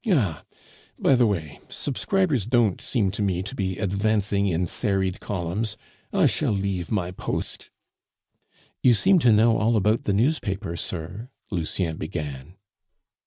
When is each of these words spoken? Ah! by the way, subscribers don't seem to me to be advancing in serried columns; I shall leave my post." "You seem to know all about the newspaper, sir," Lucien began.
Ah! 0.09 0.43
by 0.97 1.13
the 1.13 1.27
way, 1.27 1.59
subscribers 1.69 2.47
don't 2.47 2.81
seem 2.81 3.11
to 3.11 3.21
me 3.21 3.43
to 3.43 3.53
be 3.53 3.77
advancing 3.77 4.47
in 4.47 4.65
serried 4.65 5.19
columns; 5.19 5.77
I 6.11 6.25
shall 6.25 6.51
leave 6.53 6.89
my 6.91 7.11
post." 7.11 7.69
"You 8.81 8.95
seem 8.95 9.19
to 9.19 9.31
know 9.31 9.59
all 9.59 9.75
about 9.75 10.05
the 10.05 10.13
newspaper, 10.13 10.75
sir," 10.75 11.29
Lucien 11.51 11.97
began. 11.97 12.55